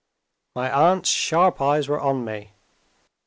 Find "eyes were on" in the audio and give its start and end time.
1.61-2.25